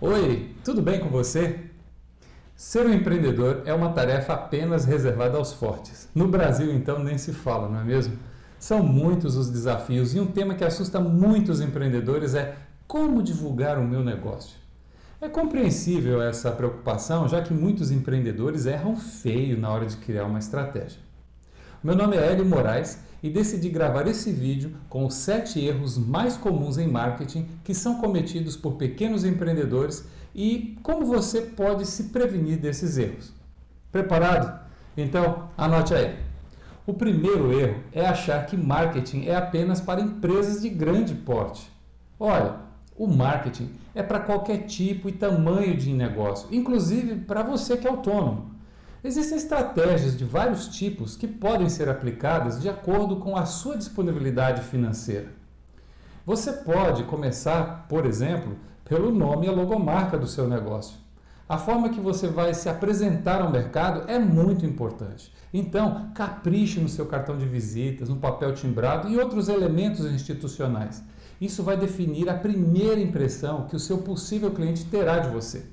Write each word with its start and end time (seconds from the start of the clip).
Oi, 0.00 0.54
tudo 0.64 0.80
bem 0.80 1.00
com 1.00 1.08
você? 1.08 1.58
Ser 2.54 2.86
um 2.86 2.94
empreendedor 2.94 3.62
é 3.64 3.74
uma 3.74 3.90
tarefa 3.90 4.32
apenas 4.32 4.84
reservada 4.84 5.36
aos 5.36 5.52
fortes. 5.52 6.08
No 6.14 6.28
Brasil, 6.28 6.72
então, 6.72 7.02
nem 7.02 7.18
se 7.18 7.32
fala, 7.32 7.68
não 7.68 7.80
é 7.80 7.82
mesmo? 7.82 8.16
São 8.60 8.80
muitos 8.80 9.36
os 9.36 9.50
desafios 9.50 10.14
e 10.14 10.20
um 10.20 10.26
tema 10.28 10.54
que 10.54 10.62
assusta 10.62 11.00
muitos 11.00 11.60
empreendedores 11.60 12.36
é 12.36 12.54
como 12.86 13.24
divulgar 13.24 13.76
o 13.76 13.84
meu 13.84 14.04
negócio. 14.04 14.56
É 15.20 15.28
compreensível 15.28 16.22
essa 16.22 16.52
preocupação, 16.52 17.26
já 17.26 17.42
que 17.42 17.52
muitos 17.52 17.90
empreendedores 17.90 18.66
erram 18.66 18.94
feio 18.94 19.58
na 19.58 19.68
hora 19.68 19.84
de 19.84 19.96
criar 19.96 20.26
uma 20.26 20.38
estratégia. 20.38 21.00
Meu 21.80 21.94
nome 21.94 22.16
é 22.16 22.32
Hélio 22.32 22.44
Moraes 22.44 22.98
e 23.22 23.30
decidi 23.30 23.68
gravar 23.68 24.08
esse 24.08 24.32
vídeo 24.32 24.74
com 24.88 25.06
os 25.06 25.14
7 25.14 25.64
erros 25.64 25.96
mais 25.96 26.36
comuns 26.36 26.76
em 26.76 26.88
marketing 26.88 27.46
que 27.62 27.72
são 27.72 28.00
cometidos 28.00 28.56
por 28.56 28.72
pequenos 28.72 29.24
empreendedores 29.24 30.04
e 30.34 30.76
como 30.82 31.06
você 31.06 31.40
pode 31.40 31.86
se 31.86 32.04
prevenir 32.04 32.58
desses 32.58 32.98
erros. 32.98 33.32
Preparado? 33.92 34.58
Então, 34.96 35.50
anote 35.56 35.94
aí. 35.94 36.16
O 36.84 36.92
primeiro 36.92 37.52
erro 37.52 37.80
é 37.92 38.04
achar 38.04 38.44
que 38.44 38.56
marketing 38.56 39.26
é 39.26 39.36
apenas 39.36 39.80
para 39.80 40.00
empresas 40.00 40.60
de 40.60 40.68
grande 40.68 41.14
porte. 41.14 41.70
Olha, 42.18 42.56
o 42.96 43.06
marketing 43.06 43.70
é 43.94 44.02
para 44.02 44.18
qualquer 44.18 44.66
tipo 44.66 45.08
e 45.08 45.12
tamanho 45.12 45.76
de 45.76 45.92
negócio, 45.92 46.48
inclusive 46.50 47.20
para 47.20 47.44
você 47.44 47.76
que 47.76 47.86
é 47.86 47.90
autônomo. 47.90 48.57
Existem 49.02 49.38
estratégias 49.38 50.18
de 50.18 50.24
vários 50.24 50.66
tipos 50.66 51.16
que 51.16 51.28
podem 51.28 51.68
ser 51.68 51.88
aplicadas 51.88 52.60
de 52.60 52.68
acordo 52.68 53.16
com 53.16 53.36
a 53.36 53.46
sua 53.46 53.76
disponibilidade 53.76 54.62
financeira. 54.62 55.28
Você 56.26 56.52
pode 56.52 57.04
começar, 57.04 57.86
por 57.88 58.04
exemplo, 58.04 58.56
pelo 58.84 59.12
nome 59.12 59.46
e 59.46 59.48
a 59.48 59.52
logomarca 59.52 60.18
do 60.18 60.26
seu 60.26 60.48
negócio. 60.48 60.98
A 61.48 61.56
forma 61.56 61.90
que 61.90 62.00
você 62.00 62.26
vai 62.26 62.52
se 62.52 62.68
apresentar 62.68 63.40
ao 63.40 63.50
mercado 63.50 64.10
é 64.10 64.18
muito 64.18 64.66
importante. 64.66 65.32
Então, 65.54 66.10
capriche 66.12 66.80
no 66.80 66.88
seu 66.88 67.06
cartão 67.06 67.38
de 67.38 67.46
visitas, 67.46 68.08
no 68.08 68.16
papel 68.16 68.52
timbrado 68.52 69.08
e 69.08 69.16
outros 69.16 69.48
elementos 69.48 70.04
institucionais. 70.04 71.02
Isso 71.40 71.62
vai 71.62 71.76
definir 71.76 72.28
a 72.28 72.34
primeira 72.34 73.00
impressão 73.00 73.66
que 73.68 73.76
o 73.76 73.80
seu 73.80 73.98
possível 73.98 74.50
cliente 74.50 74.84
terá 74.86 75.20
de 75.20 75.30
você. 75.30 75.66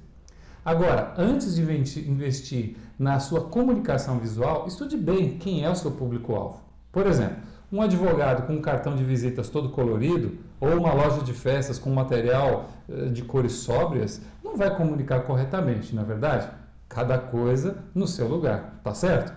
Agora, 0.64 1.14
antes 1.16 1.56
de 1.56 1.62
investir 1.62 2.76
na 2.98 3.20
sua 3.20 3.42
comunicação 3.42 4.20
visual, 4.20 4.66
estude 4.68 4.96
bem 4.98 5.38
quem 5.38 5.64
é 5.64 5.70
o 5.70 5.76
seu 5.76 5.92
público-alvo. 5.92 6.62
Por 6.92 7.06
exemplo, 7.06 7.38
um 7.72 7.82
advogado 7.82 8.48
com 8.48 8.54
um 8.54 8.62
cartão 8.62 8.96
de 8.96 9.04
visitas 9.04 9.50
todo 9.50 9.70
colorido 9.70 10.38
ou 10.60 10.78
uma 10.78 10.94
loja 10.94 11.22
de 11.22 11.34
festas 11.34 11.78
com 11.78 11.90
material 11.90 12.70
eh, 12.88 13.08
de 13.08 13.24
cores 13.24 13.54
sóbrias 13.54 14.22
não 14.44 14.56
vai 14.56 14.76
comunicar 14.76 15.22
corretamente, 15.22 15.94
na 15.94 16.04
é 16.04 16.06
verdade? 16.06 16.50
Cada 16.88 17.18
coisa 17.18 17.84
no 17.94 18.08
seu 18.08 18.28
lugar, 18.28 18.80
tá 18.84 18.94
certo? 18.94 19.34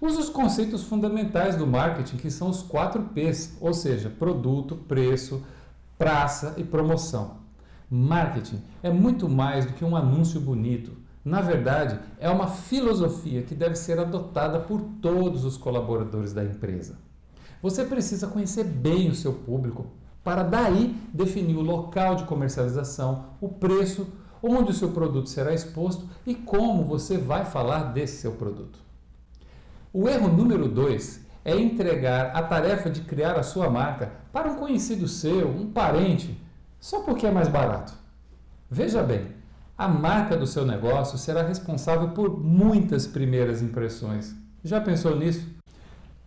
Use 0.00 0.18
os 0.18 0.30
conceitos 0.30 0.84
fundamentais 0.84 1.56
do 1.56 1.66
marketing, 1.66 2.16
que 2.16 2.30
são 2.30 2.48
os 2.48 2.62
4 2.62 3.02
P's, 3.14 3.58
ou 3.60 3.74
seja, 3.74 4.08
produto, 4.08 4.74
preço, 4.74 5.42
praça 5.98 6.54
e 6.56 6.64
promoção. 6.64 7.40
Marketing 7.90 8.62
é 8.82 8.90
muito 8.90 9.28
mais 9.28 9.66
do 9.66 9.74
que 9.74 9.84
um 9.84 9.94
anúncio 9.94 10.40
bonito. 10.40 10.92
Na 11.30 11.40
verdade, 11.40 11.96
é 12.18 12.28
uma 12.28 12.48
filosofia 12.48 13.42
que 13.42 13.54
deve 13.54 13.76
ser 13.76 14.00
adotada 14.00 14.58
por 14.58 14.80
todos 15.00 15.44
os 15.44 15.56
colaboradores 15.56 16.32
da 16.32 16.42
empresa. 16.42 16.98
Você 17.62 17.84
precisa 17.84 18.26
conhecer 18.26 18.64
bem 18.64 19.08
o 19.08 19.14
seu 19.14 19.32
público 19.32 19.86
para 20.24 20.42
daí 20.42 20.92
definir 21.14 21.54
o 21.54 21.62
local 21.62 22.16
de 22.16 22.24
comercialização, 22.24 23.26
o 23.40 23.48
preço, 23.48 24.08
onde 24.42 24.72
o 24.72 24.74
seu 24.74 24.90
produto 24.90 25.28
será 25.28 25.54
exposto 25.54 26.04
e 26.26 26.34
como 26.34 26.82
você 26.82 27.16
vai 27.16 27.44
falar 27.44 27.92
desse 27.92 28.20
seu 28.20 28.32
produto. 28.32 28.80
O 29.92 30.08
erro 30.08 30.28
número 30.28 30.66
2 30.66 31.26
é 31.44 31.56
entregar 31.56 32.34
a 32.34 32.42
tarefa 32.42 32.90
de 32.90 33.02
criar 33.02 33.38
a 33.38 33.44
sua 33.44 33.70
marca 33.70 34.10
para 34.32 34.50
um 34.50 34.56
conhecido 34.56 35.06
seu, 35.06 35.48
um 35.48 35.70
parente, 35.70 36.36
só 36.80 37.02
porque 37.02 37.24
é 37.24 37.30
mais 37.30 37.46
barato. 37.46 37.94
Veja 38.68 39.00
bem, 39.00 39.39
a 39.80 39.88
marca 39.88 40.36
do 40.36 40.46
seu 40.46 40.66
negócio 40.66 41.16
será 41.16 41.40
responsável 41.40 42.10
por 42.10 42.38
muitas 42.38 43.06
primeiras 43.06 43.62
impressões. 43.62 44.34
Já 44.62 44.78
pensou 44.78 45.16
nisso? 45.16 45.48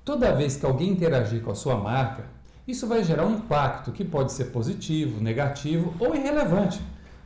Toda 0.03 0.33
vez 0.33 0.55
que 0.55 0.65
alguém 0.65 0.89
interagir 0.89 1.43
com 1.43 1.51
a 1.51 1.55
sua 1.55 1.77
marca, 1.77 2.23
isso 2.67 2.87
vai 2.87 3.03
gerar 3.03 3.27
um 3.27 3.35
impacto 3.35 3.91
que 3.91 4.03
pode 4.03 4.31
ser 4.31 4.45
positivo, 4.45 5.21
negativo 5.21 5.93
ou 5.99 6.15
irrelevante. 6.15 6.81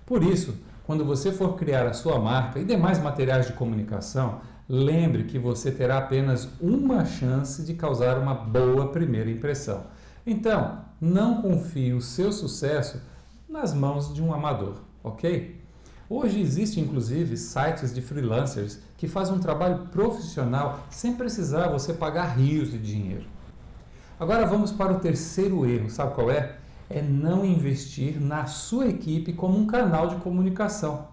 Por 0.06 0.22
isso, 0.22 0.58
quando 0.86 1.06
você 1.06 1.32
for 1.32 1.56
criar 1.56 1.88
a 1.88 1.94
sua 1.94 2.20
marca 2.20 2.60
e 2.60 2.66
demais 2.66 3.02
materiais 3.02 3.48
de 3.48 3.54
comunicação, 3.54 4.42
lembre 4.68 5.24
que 5.24 5.40
você 5.40 5.72
terá 5.72 5.98
apenas 5.98 6.50
uma 6.60 7.06
chance 7.06 7.64
de 7.64 7.74
causar 7.74 8.18
uma 8.18 8.34
boa 8.34 8.90
primeira 8.90 9.32
impressão. 9.32 9.86
Então, 10.26 10.80
não 11.00 11.42
confie 11.42 11.94
o 11.94 12.02
seu 12.02 12.34
sucesso 12.34 13.02
nas 13.48 13.74
mãos 13.74 14.14
de 14.14 14.22
um 14.22 14.34
amador, 14.34 14.82
ok? 15.02 15.57
Hoje 16.10 16.40
existem 16.40 16.86
inclusive 16.86 17.36
sites 17.36 17.94
de 17.94 18.02
freelancers 18.02 18.80
que 18.98 19.10
fazem 19.10 19.36
um 19.36 19.40
trabalho 19.40 19.88
profissional 19.92 20.80
sem 20.90 21.14
precisar 21.14 21.68
você 21.68 21.92
pagar 21.92 22.38
rios 22.38 22.72
de 22.72 22.78
dinheiro. 22.78 23.26
Agora 24.18 24.46
vamos 24.46 24.72
para 24.72 24.94
o 24.94 25.00
terceiro 25.00 25.66
erro, 25.66 25.90
sabe 25.90 26.16
qual 26.16 26.32
é? 26.32 26.56
É 26.90 27.02
não 27.02 27.44
investir 27.44 28.22
na 28.22 28.46
sua 28.46 28.88
equipe 28.88 29.34
como 29.34 29.58
um 29.58 29.68
canal 29.68 30.08
de 30.08 30.16
comunicação. 30.16 31.10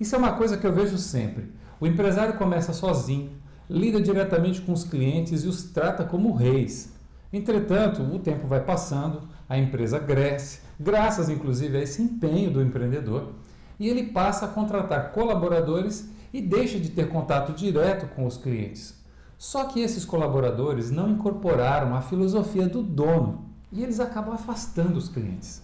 Isso 0.00 0.16
é 0.16 0.18
uma 0.18 0.32
coisa 0.32 0.56
que 0.56 0.66
eu 0.66 0.72
vejo 0.72 0.98
sempre. 0.98 1.52
O 1.78 1.86
empresário 1.86 2.36
começa 2.36 2.72
sozinho, 2.72 3.30
lida 3.70 4.00
diretamente 4.00 4.60
com 4.62 4.72
os 4.72 4.82
clientes 4.82 5.44
e 5.44 5.48
os 5.48 5.62
trata 5.62 6.02
como 6.02 6.34
reis. 6.34 6.92
Entretanto, 7.32 8.02
o 8.02 8.18
tempo 8.18 8.48
vai 8.48 8.64
passando, 8.64 9.28
a 9.48 9.56
empresa 9.56 10.00
cresce, 10.00 10.58
graças 10.78 11.28
inclusive 11.28 11.78
a 11.78 11.82
esse 11.82 12.02
empenho 12.02 12.50
do 12.50 12.60
empreendedor, 12.60 13.32
e 13.78 13.88
ele 13.88 14.04
passa 14.04 14.46
a 14.46 14.48
contratar 14.48 15.12
colaboradores 15.12 16.08
e 16.32 16.40
deixa 16.40 16.78
de 16.78 16.90
ter 16.90 17.08
contato 17.08 17.52
direto 17.52 18.06
com 18.14 18.26
os 18.26 18.36
clientes. 18.36 18.94
Só 19.36 19.64
que 19.64 19.80
esses 19.80 20.04
colaboradores 20.04 20.90
não 20.90 21.10
incorporaram 21.10 21.94
a 21.94 22.00
filosofia 22.00 22.66
do 22.66 22.82
dono 22.82 23.46
e 23.70 23.82
eles 23.82 24.00
acabam 24.00 24.34
afastando 24.34 24.98
os 24.98 25.08
clientes. 25.08 25.62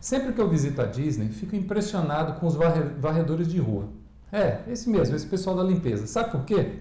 Sempre 0.00 0.32
que 0.32 0.40
eu 0.40 0.48
visito 0.48 0.82
a 0.82 0.84
Disney, 0.84 1.28
fico 1.28 1.54
impressionado 1.56 2.38
com 2.38 2.46
os 2.46 2.56
varredores 2.56 3.48
de 3.48 3.58
rua. 3.58 3.88
É, 4.32 4.60
esse 4.66 4.90
mesmo, 4.90 5.14
esse 5.14 5.26
pessoal 5.26 5.56
da 5.56 5.62
limpeza. 5.62 6.06
Sabe 6.06 6.32
por 6.32 6.44
quê? 6.44 6.80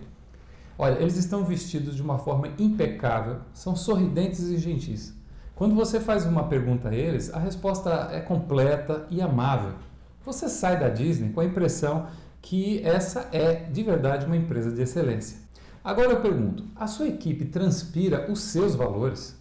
Olha, 0.77 0.99
eles 0.99 1.15
estão 1.15 1.45
vestidos 1.45 1.95
de 1.95 2.01
uma 2.01 2.17
forma 2.17 2.49
impecável, 2.57 3.37
são 3.53 3.75
sorridentes 3.75 4.39
e 4.49 4.57
gentis. 4.57 5.13
Quando 5.53 5.75
você 5.75 5.99
faz 5.99 6.25
uma 6.25 6.45
pergunta 6.45 6.89
a 6.89 6.95
eles, 6.95 7.31
a 7.31 7.37
resposta 7.37 8.09
é 8.11 8.19
completa 8.19 9.05
e 9.11 9.21
amável. 9.21 9.73
Você 10.25 10.47
sai 10.49 10.79
da 10.79 10.89
Disney 10.89 11.31
com 11.31 11.39
a 11.39 11.45
impressão 11.45 12.07
que 12.41 12.81
essa 12.83 13.29
é 13.31 13.55
de 13.55 13.83
verdade 13.83 14.25
uma 14.25 14.37
empresa 14.37 14.71
de 14.71 14.81
excelência. 14.81 15.37
Agora 15.83 16.11
eu 16.11 16.21
pergunto: 16.21 16.63
a 16.75 16.87
sua 16.87 17.07
equipe 17.07 17.45
transpira 17.45 18.31
os 18.31 18.41
seus 18.41 18.75
valores? 18.75 19.35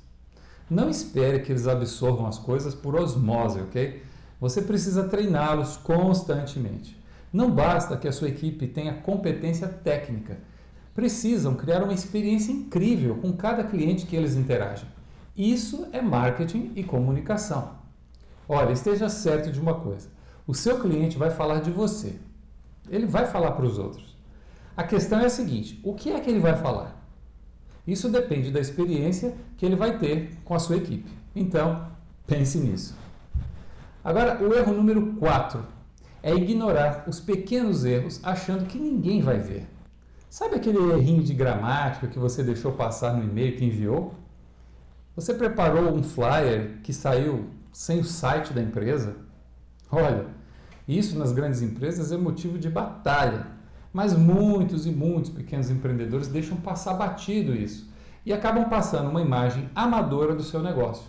Não 0.68 0.88
espere 0.88 1.40
que 1.40 1.50
eles 1.50 1.66
absorvam 1.66 2.26
as 2.26 2.38
coisas 2.38 2.74
por 2.74 2.94
osmose, 2.94 3.60
ok? 3.60 4.02
Você 4.40 4.62
precisa 4.62 5.08
treiná-los 5.08 5.76
constantemente. 5.76 6.98
Não 7.32 7.50
basta 7.50 7.96
que 7.96 8.08
a 8.08 8.12
sua 8.12 8.28
equipe 8.28 8.66
tenha 8.66 8.94
competência 8.94 9.68
técnica 9.68 10.38
precisam 10.94 11.54
criar 11.54 11.82
uma 11.82 11.94
experiência 11.94 12.52
incrível 12.52 13.16
com 13.16 13.32
cada 13.32 13.64
cliente 13.64 14.06
que 14.06 14.16
eles 14.16 14.36
interagem. 14.36 14.88
Isso 15.36 15.88
é 15.92 16.02
marketing 16.02 16.72
e 16.74 16.82
comunicação. 16.82 17.70
Olha, 18.48 18.72
esteja 18.72 19.08
certo 19.08 19.50
de 19.50 19.60
uma 19.60 19.74
coisa: 19.74 20.08
o 20.46 20.54
seu 20.54 20.80
cliente 20.80 21.18
vai 21.18 21.30
falar 21.30 21.60
de 21.60 21.70
você. 21.70 22.16
Ele 22.88 23.06
vai 23.06 23.26
falar 23.26 23.52
para 23.52 23.64
os 23.64 23.78
outros. 23.78 24.16
A 24.76 24.82
questão 24.82 25.20
é 25.20 25.26
a 25.26 25.30
seguinte: 25.30 25.80
o 25.82 25.94
que 25.94 26.10
é 26.10 26.20
que 26.20 26.30
ele 26.30 26.40
vai 26.40 26.56
falar? 26.56 26.96
Isso 27.86 28.08
depende 28.08 28.50
da 28.50 28.60
experiência 28.60 29.34
que 29.56 29.66
ele 29.66 29.76
vai 29.76 29.98
ter 29.98 30.36
com 30.44 30.54
a 30.54 30.58
sua 30.58 30.76
equipe. 30.76 31.10
Então, 31.34 31.86
pense 32.26 32.58
nisso. 32.58 32.96
Agora, 34.02 34.42
o 34.42 34.54
erro 34.54 34.72
número 34.72 35.14
4 35.16 35.64
é 36.22 36.34
ignorar 36.34 37.04
os 37.06 37.20
pequenos 37.20 37.84
erros 37.84 38.20
achando 38.22 38.66
que 38.66 38.78
ninguém 38.78 39.20
vai 39.20 39.38
ver. 39.38 39.68
Sabe 40.28 40.54
aquele 40.54 40.78
errinho 40.92 41.22
de 41.22 41.34
gramática 41.34 42.06
que 42.06 42.18
você 42.18 42.42
deixou 42.42 42.72
passar 42.72 43.14
no 43.14 43.24
e-mail 43.24 43.56
que 43.56 43.64
enviou? 43.64 44.14
Você 45.16 45.34
preparou 45.34 45.92
um 45.92 46.02
flyer 46.02 46.78
que 46.82 46.92
saiu 46.92 47.50
sem 47.72 47.98
o 47.98 48.04
site 48.04 48.52
da 48.52 48.62
empresa? 48.62 49.16
Olha, 49.90 50.26
isso 50.86 51.18
nas 51.18 51.32
grandes 51.32 51.62
empresas 51.62 52.12
é 52.12 52.16
motivo 52.16 52.58
de 52.58 52.70
batalha, 52.70 53.46
mas 53.92 54.16
muitos 54.16 54.86
e 54.86 54.90
muitos 54.90 55.30
pequenos 55.30 55.70
empreendedores 55.70 56.28
deixam 56.28 56.56
passar 56.56 56.94
batido 56.94 57.54
isso 57.54 57.90
e 58.24 58.32
acabam 58.32 58.68
passando 58.68 59.10
uma 59.10 59.20
imagem 59.20 59.68
amadora 59.74 60.34
do 60.34 60.42
seu 60.42 60.62
negócio. 60.62 61.04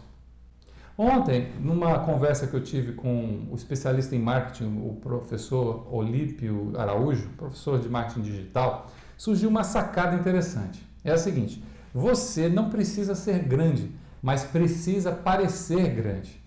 Ontem, 0.98 1.52
numa 1.60 2.00
conversa 2.00 2.48
que 2.48 2.54
eu 2.54 2.62
tive 2.62 2.94
com 2.94 3.48
o 3.52 3.56
especialista 3.56 4.16
em 4.16 4.20
marketing, 4.20 4.82
o 4.86 4.96
professor 5.02 5.88
Olímpio 5.92 6.74
Araújo, 6.78 7.30
professor 7.38 7.80
de 7.80 7.90
marketing 7.90 8.22
digital, 8.22 8.92
surgiu 9.18 9.50
uma 9.50 9.64
sacada 9.64 10.16
interessante. 10.16 10.86
É 11.04 11.12
a 11.12 11.18
seguinte: 11.18 11.64
você 11.94 12.50
não 12.50 12.70
precisa 12.70 13.16
ser 13.16 13.40
grande, 13.40 13.92
mas 14.22 14.44
precisa 14.44 15.12
parecer 15.12 15.90
grande. 15.96 16.41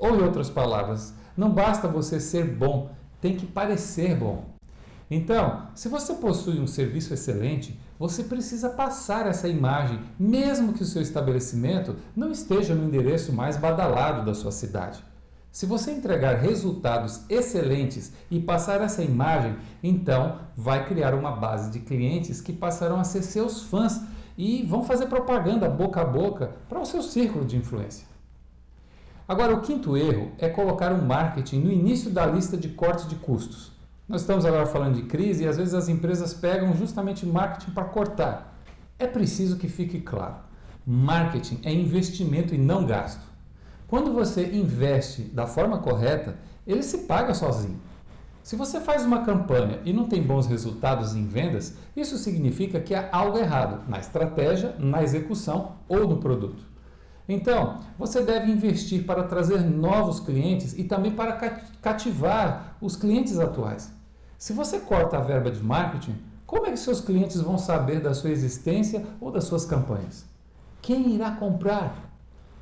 Ou, 0.00 0.16
em 0.16 0.22
outras 0.22 0.48
palavras, 0.48 1.12
não 1.36 1.50
basta 1.50 1.86
você 1.86 2.18
ser 2.18 2.44
bom, 2.44 2.90
tem 3.20 3.36
que 3.36 3.44
parecer 3.44 4.16
bom. 4.16 4.46
Então, 5.10 5.66
se 5.74 5.88
você 5.88 6.14
possui 6.14 6.58
um 6.58 6.66
serviço 6.66 7.12
excelente, 7.12 7.78
você 7.98 8.24
precisa 8.24 8.70
passar 8.70 9.26
essa 9.26 9.46
imagem, 9.46 10.00
mesmo 10.18 10.72
que 10.72 10.82
o 10.82 10.86
seu 10.86 11.02
estabelecimento 11.02 11.96
não 12.16 12.30
esteja 12.32 12.74
no 12.74 12.86
endereço 12.86 13.30
mais 13.30 13.58
badalado 13.58 14.24
da 14.24 14.34
sua 14.34 14.50
cidade. 14.50 15.04
Se 15.52 15.66
você 15.66 15.90
entregar 15.90 16.36
resultados 16.36 17.22
excelentes 17.28 18.12
e 18.30 18.40
passar 18.40 18.80
essa 18.80 19.02
imagem, 19.02 19.56
então 19.82 20.38
vai 20.56 20.86
criar 20.86 21.12
uma 21.12 21.32
base 21.32 21.70
de 21.72 21.80
clientes 21.80 22.40
que 22.40 22.52
passarão 22.52 23.00
a 23.00 23.04
ser 23.04 23.22
seus 23.22 23.64
fãs 23.64 24.00
e 24.38 24.62
vão 24.62 24.82
fazer 24.82 25.06
propaganda 25.06 25.68
boca 25.68 26.00
a 26.00 26.04
boca 26.04 26.52
para 26.68 26.80
o 26.80 26.86
seu 26.86 27.02
círculo 27.02 27.44
de 27.44 27.56
influência. 27.56 28.09
Agora, 29.30 29.54
o 29.54 29.60
quinto 29.60 29.96
erro 29.96 30.32
é 30.38 30.48
colocar 30.48 30.90
o 30.92 31.00
marketing 31.00 31.60
no 31.60 31.70
início 31.70 32.10
da 32.10 32.26
lista 32.26 32.56
de 32.56 32.70
cortes 32.70 33.06
de 33.08 33.14
custos. 33.14 33.70
Nós 34.08 34.22
estamos 34.22 34.44
agora 34.44 34.66
falando 34.66 34.96
de 34.96 35.02
crise 35.02 35.44
e 35.44 35.46
às 35.46 35.56
vezes 35.56 35.72
as 35.72 35.88
empresas 35.88 36.34
pegam 36.34 36.74
justamente 36.74 37.24
marketing 37.24 37.70
para 37.70 37.84
cortar. 37.84 38.60
É 38.98 39.06
preciso 39.06 39.56
que 39.56 39.68
fique 39.68 40.00
claro: 40.00 40.34
marketing 40.84 41.60
é 41.62 41.72
investimento 41.72 42.56
e 42.56 42.58
não 42.58 42.84
gasto. 42.84 43.22
Quando 43.86 44.12
você 44.12 44.48
investe 44.52 45.22
da 45.22 45.46
forma 45.46 45.78
correta, 45.78 46.36
ele 46.66 46.82
se 46.82 46.98
paga 47.06 47.32
sozinho. 47.32 47.78
Se 48.42 48.56
você 48.56 48.80
faz 48.80 49.04
uma 49.04 49.24
campanha 49.24 49.78
e 49.84 49.92
não 49.92 50.08
tem 50.08 50.20
bons 50.20 50.48
resultados 50.48 51.14
em 51.14 51.24
vendas, 51.24 51.76
isso 51.96 52.18
significa 52.18 52.80
que 52.80 52.96
há 52.96 53.08
algo 53.12 53.38
errado 53.38 53.88
na 53.88 54.00
estratégia, 54.00 54.74
na 54.76 55.04
execução 55.04 55.76
ou 55.88 56.08
no 56.08 56.16
produto. 56.16 56.69
Então, 57.32 57.78
você 57.98 58.22
deve 58.22 58.50
investir 58.50 59.04
para 59.04 59.22
trazer 59.22 59.60
novos 59.60 60.20
clientes 60.20 60.76
e 60.76 60.84
também 60.84 61.12
para 61.12 61.32
cativar 61.80 62.76
os 62.80 62.96
clientes 62.96 63.38
atuais. 63.38 63.92
Se 64.36 64.52
você 64.52 64.80
corta 64.80 65.16
a 65.16 65.20
verba 65.20 65.50
de 65.50 65.62
marketing, 65.62 66.16
como 66.46 66.66
é 66.66 66.70
que 66.70 66.76
seus 66.78 67.00
clientes 67.00 67.40
vão 67.40 67.56
saber 67.56 68.00
da 68.00 68.12
sua 68.14 68.30
existência 68.30 69.04
ou 69.20 69.30
das 69.30 69.44
suas 69.44 69.64
campanhas? 69.64 70.24
Quem 70.82 71.14
irá 71.14 71.30
comprar? 71.30 72.10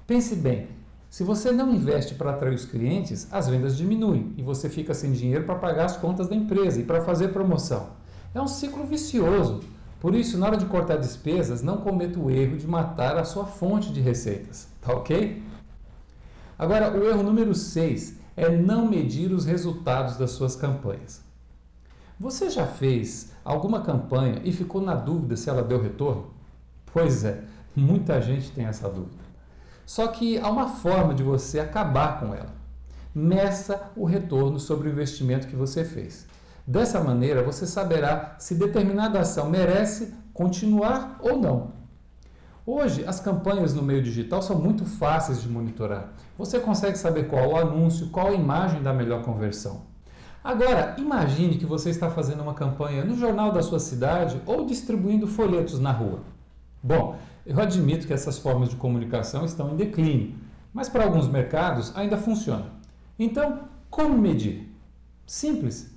Pense 0.07 0.37
bem, 0.37 0.69
se 1.09 1.25
você 1.25 1.51
não 1.51 1.75
investe 1.75 2.15
para 2.15 2.33
atrair 2.33 2.55
os 2.55 2.67
clientes, 2.67 3.27
as 3.33 3.49
vendas 3.49 3.77
diminuem 3.77 4.35
e 4.37 4.43
você 4.43 4.69
fica 4.69 4.93
sem 4.93 5.13
dinheiro 5.13 5.45
para 5.45 5.55
pagar 5.55 5.87
as 5.87 5.97
contas 5.97 6.29
da 6.29 6.37
empresa 6.37 6.81
e 6.81 6.85
para 6.85 7.01
fazer 7.01 7.29
promoção. 7.29 7.91
É 8.35 8.41
um 8.41 8.47
ciclo 8.47 8.85
vicioso. 8.85 9.61
Por 10.01 10.15
isso, 10.15 10.39
na 10.39 10.47
hora 10.47 10.57
de 10.57 10.67
cortar 10.67 10.97
despesas, 10.97 11.63
não 11.63 11.79
cometa 11.79 12.21
o 12.21 12.31
erro 12.31 12.57
de 12.57 12.67
matar 12.67 13.17
a 13.17 13.25
sua 13.25 13.45
fonte 13.45 13.93
de 13.93 14.01
receitas, 14.01 14.69
tá 14.81 14.93
ok? 14.93 15.43
Agora, 16.57 16.97
o 16.97 17.05
erro 17.05 17.23
número 17.23 17.55
6 17.55 18.17
é 18.37 18.49
não 18.49 18.89
medir 18.89 19.33
os 19.33 19.45
resultados 19.45 20.17
das 20.17 20.31
suas 20.31 20.55
campanhas. 20.55 21.21
Você 22.21 22.51
já 22.51 22.67
fez 22.67 23.33
alguma 23.45 23.83
campanha 23.83 24.41
e 24.45 24.53
ficou 24.53 24.81
na 24.81 24.95
dúvida 24.95 25.37
se 25.37 25.51
ela 25.51 25.63
deu 25.63 25.81
retorno? 25.81 26.31
Pois 26.93 27.25
é, 27.25 27.45
muita 27.75 28.21
gente 28.21 28.51
tem 28.53 28.67
essa 28.67 28.89
dúvida. 28.89 29.23
Só 29.85 30.07
que 30.09 30.39
há 30.39 30.49
uma 30.49 30.69
forma 30.69 31.15
de 31.15 31.23
você 31.23 31.59
acabar 31.59 32.21
com 32.21 32.35
ela. 32.35 32.55
Meça 33.15 33.91
o 33.97 34.05
retorno 34.05 34.61
sobre 34.61 34.89
o 34.89 34.93
investimento 34.93 35.49
que 35.49 35.57
você 35.57 35.85
fez. 35.85 36.27
Dessa 36.69 37.03
maneira, 37.03 37.43
você 37.43 37.67
saberá 37.67 38.37
se 38.39 38.55
determinada 38.55 39.19
ação 39.19 39.49
merece 39.49 40.13
continuar 40.35 41.19
ou 41.23 41.41
não. 41.41 41.73
Hoje, 42.67 43.07
as 43.07 43.19
campanhas 43.19 43.73
no 43.73 43.81
meio 43.81 44.03
digital 44.03 44.43
são 44.43 44.59
muito 44.59 44.85
fáceis 44.85 45.41
de 45.41 45.49
monitorar. 45.49 46.13
Você 46.37 46.61
consegue 46.61 46.99
saber 46.99 47.27
qual 47.27 47.53
o 47.53 47.57
anúncio, 47.57 48.11
qual 48.11 48.27
a 48.27 48.35
imagem 48.35 48.83
da 48.83 48.93
melhor 48.93 49.23
conversão. 49.23 49.81
Agora, 50.45 50.95
imagine 50.99 51.57
que 51.57 51.65
você 51.65 51.89
está 51.89 52.11
fazendo 52.11 52.43
uma 52.43 52.53
campanha 52.53 53.03
no 53.03 53.17
jornal 53.17 53.51
da 53.51 53.63
sua 53.63 53.81
cidade 53.81 54.39
ou 54.45 54.67
distribuindo 54.67 55.27
folhetos 55.27 55.81
na 55.81 55.91
rua. 55.91 56.21
Bom, 56.83 57.17
eu 57.47 57.59
admito 57.59 58.07
que 58.07 58.13
essas 58.13 58.37
formas 58.37 58.69
de 58.69 58.77
comunicação 58.77 59.47
estão 59.47 59.73
em 59.73 59.77
declínio, 59.77 60.35
mas 60.71 60.91
para 60.91 61.05
alguns 61.05 61.29
mercados 61.29 61.97
ainda 61.97 62.19
funciona. 62.19 62.67
Então, 63.19 63.61
como 63.89 64.19
medir? 64.19 64.71
Simples. 65.25 65.97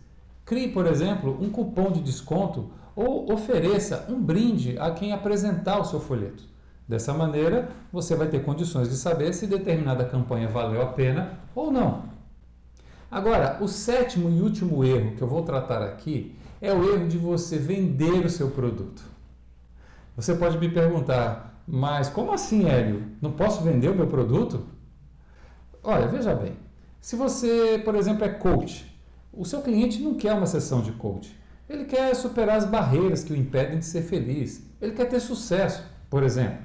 Crie, 0.52 0.68
por 0.68 0.86
exemplo, 0.86 1.38
um 1.40 1.50
cupom 1.50 1.90
de 1.94 2.02
desconto 2.02 2.72
ou 2.94 3.32
ofereça 3.32 4.06
um 4.10 4.22
brinde 4.22 4.78
a 4.78 4.92
quem 4.92 5.14
apresentar 5.14 5.80
o 5.80 5.86
seu 5.86 5.98
folheto. 5.98 6.44
Dessa 6.86 7.14
maneira, 7.14 7.70
você 7.90 8.18
vai 8.18 8.28
ter 8.28 8.44
condições 8.44 8.90
de 8.90 8.98
saber 8.98 9.34
se 9.34 9.48
determinada 9.48 10.04
campanha 10.04 10.50
valeu 10.50 10.82
a 10.82 10.88
pena 10.88 11.40
ou 11.56 11.72
não. 11.72 12.04
Agora, 13.10 13.60
o 13.62 13.68
sétimo 13.70 14.30
e 14.30 14.42
último 14.42 14.84
erro 14.84 15.16
que 15.16 15.22
eu 15.22 15.28
vou 15.28 15.42
tratar 15.44 15.82
aqui 15.84 16.36
é 16.60 16.74
o 16.74 16.84
erro 16.84 17.08
de 17.08 17.18
você 17.18 17.58
vender 17.58 18.26
o 18.26 18.30
seu 18.30 18.52
produto. 18.52 19.02
Você 20.18 20.36
pode 20.36 20.58
me 20.58 20.68
perguntar, 20.68 21.64
mas 21.66 22.10
como 22.10 22.34
assim, 22.34 22.68
Hélio? 22.68 23.04
Não 23.22 23.32
posso 23.32 23.64
vender 23.64 23.88
o 23.88 23.96
meu 23.96 24.08
produto? 24.08 24.66
Olha, 25.82 26.10
veja 26.10 26.36
bem. 26.36 26.58
Se 27.00 27.16
você, 27.16 27.82
por 27.86 27.96
exemplo, 27.96 28.26
é 28.26 28.30
coach, 28.30 28.91
o 29.34 29.46
seu 29.46 29.62
cliente 29.62 30.02
não 30.02 30.16
quer 30.16 30.34
uma 30.34 30.46
sessão 30.46 30.82
de 30.82 30.92
coach. 30.92 31.34
Ele 31.70 31.86
quer 31.86 32.14
superar 32.16 32.58
as 32.58 32.66
barreiras 32.66 33.24
que 33.24 33.32
o 33.32 33.36
impedem 33.36 33.80
de 33.80 33.86
ser 33.86 34.02
feliz. 34.02 34.70
Ele 34.82 34.92
quer 34.92 35.06
ter 35.06 35.22
sucesso, 35.22 35.86
por 36.10 36.22
exemplo. 36.22 36.60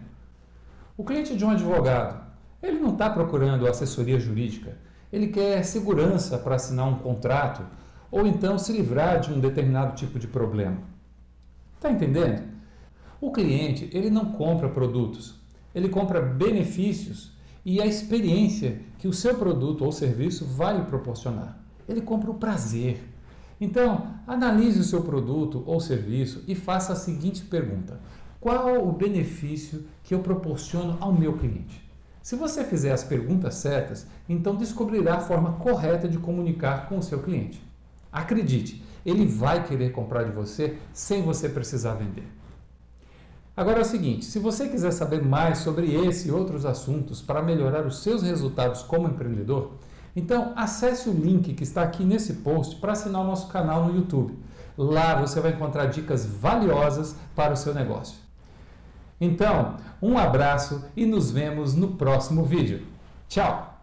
O 0.97 1.05
cliente 1.05 1.37
de 1.37 1.45
um 1.45 1.51
advogado, 1.51 2.27
ele 2.61 2.81
não 2.81 2.93
está 2.93 3.09
procurando 3.09 3.69
assessoria 3.69 4.19
jurídica. 4.19 4.77
Ele 5.13 5.29
quer 5.29 5.63
segurança 5.63 6.37
para 6.39 6.57
assinar 6.57 6.89
um 6.89 6.99
contrato 6.99 7.65
ou 8.11 8.27
então 8.27 8.59
se 8.59 8.73
livrar 8.73 9.21
de 9.21 9.33
um 9.33 9.39
determinado 9.39 9.95
tipo 9.95 10.19
de 10.19 10.27
problema. 10.27 10.79
Está 11.77 11.91
entendendo? 11.91 12.43
O 13.21 13.31
cliente 13.31 13.89
ele 13.93 14.11
não 14.11 14.33
compra 14.33 14.69
produtos, 14.69 15.41
ele 15.73 15.89
compra 15.89 16.21
benefícios 16.21 17.33
e 17.65 17.81
a 17.81 17.87
experiência 17.87 18.81
que 18.99 19.07
o 19.07 19.13
seu 19.13 19.37
produto 19.37 19.85
ou 19.85 19.93
serviço 19.93 20.45
vai 20.45 20.77
lhe 20.77 20.85
proporcionar 20.85 21.66
ele 21.89 22.01
compra 22.01 22.31
o 22.31 22.35
prazer. 22.35 23.03
Então, 23.61 24.15
analise 24.27 24.81
o 24.81 24.85
seu 24.85 25.03
produto 25.03 25.63
ou 25.67 25.81
serviço 25.81 26.45
e 26.47 26.55
faça 26.55 26.93
a 26.93 26.97
seguinte 26.97 27.45
pergunta: 27.45 28.01
qual 28.41 28.87
o 28.87 28.93
benefício 28.93 29.87
que 30.03 30.15
eu 30.15 30.21
proporciono 30.21 30.97
ao 31.01 31.13
meu 31.13 31.35
cliente? 31.39 31.85
Se 32.23 32.35
você 32.35 32.65
fizer 32.65 32.93
as 32.93 33.05
perguntas 33.05 33.55
certas, 33.55 34.07
então 34.29 34.57
descobrirá 34.57 35.15
a 35.15 35.21
forma 35.21 35.53
correta 35.53 36.09
de 36.09 36.19
comunicar 36.19 36.89
com 36.89 36.99
o 36.99 37.03
seu 37.03 37.23
cliente. 37.23 37.63
Acredite, 38.11 38.83
ele 39.05 39.25
vai 39.25 39.63
querer 39.65 39.93
comprar 39.93 40.25
de 40.25 40.33
você 40.33 40.77
sem 40.93 41.23
você 41.23 41.49
precisar 41.49 41.95
vender. 41.95 42.27
Agora 43.57 43.79
é 43.79 43.83
o 43.83 43.87
seguinte: 43.87 44.25
se 44.25 44.39
você 44.39 44.69
quiser 44.69 44.91
saber 44.91 45.25
mais 45.25 45.59
sobre 45.59 45.95
esse 45.95 46.29
e 46.29 46.33
outros 46.33 46.67
assuntos 46.67 47.23
para 47.23 47.41
melhorar 47.41 47.87
os 47.87 48.03
seus 48.03 48.23
resultados 48.23 48.83
como 48.83 49.09
empreendedor, 49.09 49.73
então, 50.17 50.55
acesse 50.57 51.11
o 51.11 51.13
link 51.13 51.53
que 51.53 51.63
está 51.63 51.83
aqui 51.83 52.03
nesse 52.03 52.33
post 52.35 52.77
para 52.77 52.93
assinar 52.93 53.21
o 53.21 53.27
nosso 53.27 53.49
canal 53.49 53.85
no 53.85 53.95
YouTube. 53.95 54.35
Lá 54.79 55.15
você 55.15 55.41
vai 55.41 55.53
encontrar 55.53 55.87
dicas 55.87 56.25
valiosas 56.25 57.15
para 57.35 57.53
o 57.53 57.57
seu 57.57 57.75
negócio. 57.75 58.17
Então, 59.21 59.77
um 60.01 60.17
abraço 60.17 60.85
e 60.97 61.05
nos 61.05 61.31
vemos 61.31 61.75
no 61.75 61.89
próximo 61.89 62.45
vídeo. 62.45 62.87
Tchau! 63.29 63.76